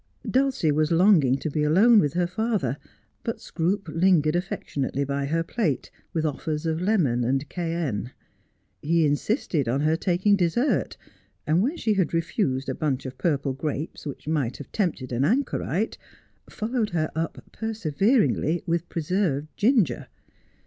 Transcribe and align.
Dulcie 0.27 0.71
was 0.71 0.91
longing 0.91 1.37
to 1.37 1.51
be 1.51 1.61
alone 1.61 1.99
with 1.99 2.13
her 2.13 2.25
father, 2.25 2.77
but 3.23 3.39
Scroope 3.39 3.87
lingered 3.87 4.35
affectionately 4.35 5.03
by 5.03 5.25
her 5.27 5.43
plate, 5.43 5.91
with 6.11 6.25
offers 6.25 6.65
of 6.65 6.81
lemon 6.81 7.23
and 7.23 7.47
cayenne. 7.49 8.11
He 8.81 9.05
insisted 9.05 9.69
on 9.69 9.81
her 9.81 9.95
taking 9.95 10.35
dessert, 10.35 10.97
and 11.45 11.61
when 11.61 11.77
she 11.77 11.93
had 11.93 12.15
refused 12.15 12.67
a 12.67 12.73
bunch 12.73 13.05
of 13.05 13.19
purple 13.19 13.53
grapes 13.53 14.07
which 14.07 14.27
might 14.27 14.57
have 14.57 14.71
tempted 14.71 15.11
an 15.11 15.23
anchorite, 15.23 15.99
followed 16.49 16.89
her 16.97 17.11
up, 17.15 17.37
perseveringly, 17.51 18.63
with 18.65 18.89
preserved 18.89 19.49
ginger. 19.55 20.07